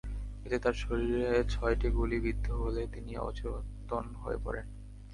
[0.45, 4.67] এতে তাঁর শরীরে ছয়টি গুলি বিদ্ধ হলে তিনি অচেতন হয়ে পড়েন।